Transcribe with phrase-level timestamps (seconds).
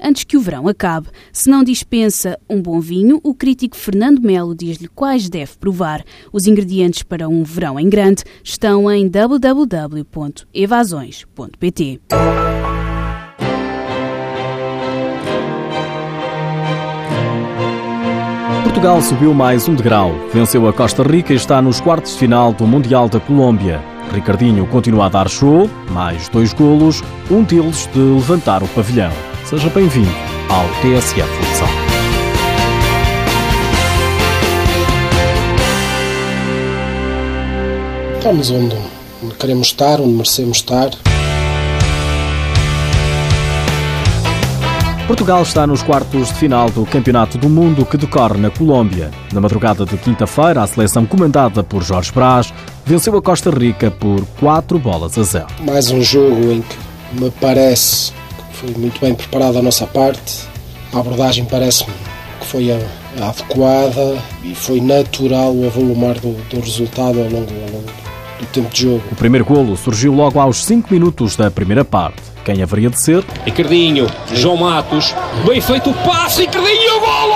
[0.00, 1.08] antes que o verão acabe.
[1.32, 6.04] Se não dispensa um bom vinho, o crítico Fernando Melo diz-lhe quais deve provar.
[6.32, 12.00] Os ingredientes para um verão em grande estão em www.evasões.pt.
[18.62, 22.52] Portugal subiu mais um degrau, venceu a Costa Rica e está nos quartos de final
[22.52, 23.82] do Mundial da Colômbia.
[24.12, 29.35] Ricardinho continua a dar show, mais dois golos, um deles de levantar o pavilhão.
[29.48, 30.10] Seja bem-vindo
[30.48, 31.68] ao TSF Futsal.
[38.16, 38.76] Estamos onde
[39.38, 40.90] queremos estar, onde merecemos estar.
[45.06, 49.12] Portugal está nos quartos de final do Campeonato do Mundo que decorre na Colômbia.
[49.32, 52.52] Na madrugada de quinta-feira, a seleção comandada por Jorge Brás
[52.84, 55.46] venceu a Costa Rica por 4 bolas a 0.
[55.60, 58.12] Mais um jogo em que me parece
[58.56, 60.48] foi muito bem preparado a nossa parte.
[60.92, 61.92] A abordagem parece-me
[62.40, 62.78] que foi a,
[63.22, 67.90] a adequada e foi natural o avolumar do, do resultado ao longo, ao longo
[68.40, 69.02] do tempo de jogo.
[69.12, 72.22] O primeiro golo surgiu logo aos 5 minutos da primeira parte.
[72.44, 73.24] Quem haveria de ser?
[73.44, 75.14] Ricardinho, João Matos,
[75.46, 77.34] bem feito o passe, Ricardinho, golo!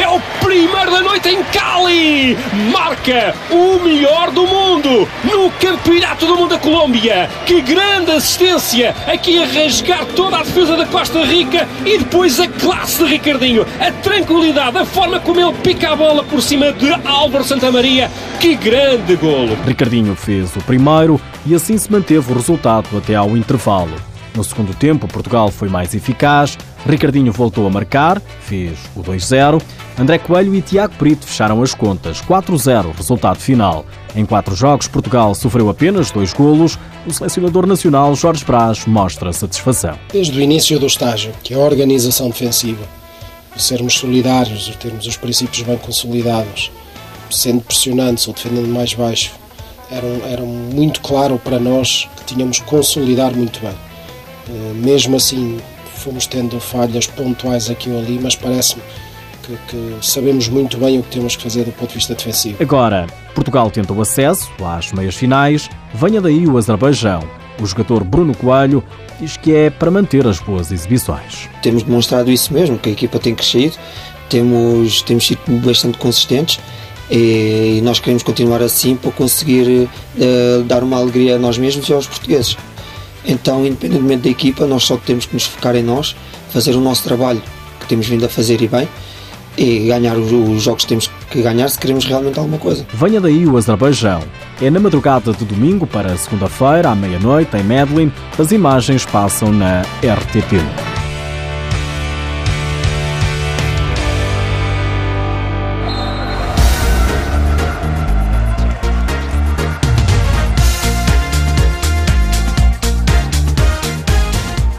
[0.00, 2.36] É o primeiro da noite em Cali!
[2.70, 7.30] Marca o melhor do mundo no Campeonato do Mundo da Colômbia!
[7.46, 8.94] Que grande assistência!
[9.06, 13.66] Aqui a rasgar toda a defesa da Costa Rica e depois a classe de Ricardinho,
[13.80, 18.10] a tranquilidade, a forma como ele pica a bola por cima de Álvaro Santamaria.
[18.38, 19.56] Que grande golo!
[19.66, 24.07] Ricardinho fez o primeiro e assim se manteve o resultado até ao intervalo.
[24.38, 29.60] No segundo tempo, Portugal foi mais eficaz, Ricardinho voltou a marcar, fez o 2-0.
[29.98, 33.84] André Coelho e Tiago Brito fecharam as contas, 4-0, resultado final.
[34.14, 36.78] Em quatro jogos, Portugal sofreu apenas dois golos.
[37.04, 39.98] O selecionador nacional, Jorge Brás, mostra satisfação.
[40.12, 42.86] Desde o início do estágio, que é a organização defensiva,
[43.56, 46.70] sermos solidários, termos os princípios bem consolidados,
[47.28, 49.32] sendo pressionantes ou defendendo mais baixo,
[49.90, 53.87] era, era muito claro para nós que tínhamos que consolidar muito bem
[54.74, 55.58] mesmo assim,
[55.96, 58.82] fomos tendo falhas pontuais aqui ou ali, mas parece-me
[59.42, 62.62] que, que, sabemos muito bem o que temos que fazer do ponto de vista defensivo.
[62.62, 67.22] Agora, Portugal tenta o acesso às meias finais, venha daí o Azerbaijão.
[67.60, 68.84] O jogador Bruno Coelho
[69.20, 71.48] diz que é para manter as boas exibições.
[71.62, 73.76] Temos demonstrado isso mesmo, que a equipa tem crescido,
[74.28, 76.60] temos, temos sido bastante consistentes
[77.10, 81.92] e nós queremos continuar assim para conseguir uh, dar uma alegria a nós mesmos e
[81.92, 82.56] aos portugueses.
[83.24, 86.16] Então, independentemente da equipa, nós só temos que nos focar em nós,
[86.50, 87.42] fazer o nosso trabalho
[87.80, 88.88] que temos vindo a fazer e bem,
[89.56, 92.86] e ganhar os jogos que temos que ganhar se queremos realmente alguma coisa.
[92.94, 94.22] Venha daí o Azerbaijão.
[94.62, 98.12] É na madrugada de domingo para segunda-feira, à meia-noite, em Medellín.
[98.38, 100.97] As imagens passam na RTP.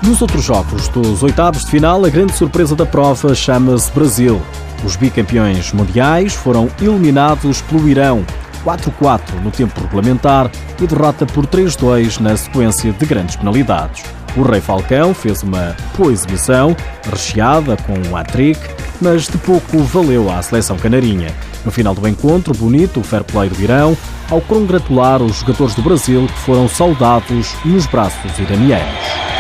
[0.10, 4.42] Nos outros jogos dos oitavos de final, a grande surpresa da prova chama-se Brasil.
[4.84, 8.26] Os bicampeões mundiais foram eliminados pelo Irão,
[8.66, 10.50] 4-4 no tempo regulamentar
[10.82, 14.04] e derrota por 3-2 na sequência de grandes penalidades.
[14.36, 18.60] O Rei Falcão fez uma boa exibição, recheada com um hat-trick,
[19.00, 21.32] mas de pouco valeu à seleção canarinha.
[21.64, 23.96] No final do encontro, bonito o fair play do Irão,
[24.32, 29.39] ao congratular os jogadores do Brasil que foram saudados nos braços iranianos.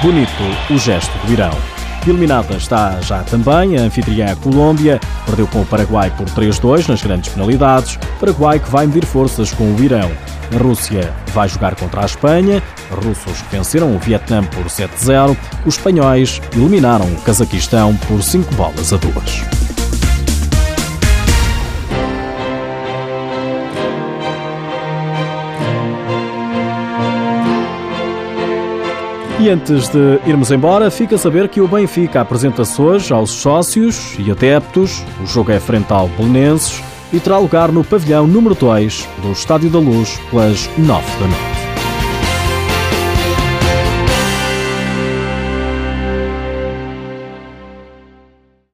[0.00, 0.30] Bonito
[0.70, 1.50] o gesto do Irão.
[2.06, 7.32] Eliminada está já também a anfitriã Colômbia, perdeu com o Paraguai por 3-2 nas grandes
[7.32, 7.98] penalidades.
[8.20, 10.08] Paraguai que vai medir forças com o Irão.
[10.54, 12.62] A Rússia vai jogar contra a Espanha.
[12.92, 15.36] Os russos que venceram o Vietnã por 7-0.
[15.66, 19.57] Os espanhóis eliminaram o Cazaquistão por 5 bolas a 2.
[29.40, 34.16] E antes de irmos embora, fica a saber que o Benfica apresenta-se hoje aos sócios
[34.18, 35.04] e adeptos.
[35.22, 36.82] O jogo é frente ao Belenenses
[37.12, 40.86] e terá lugar no pavilhão número 2 do Estádio da Luz pelas 9
[41.20, 41.57] da noite.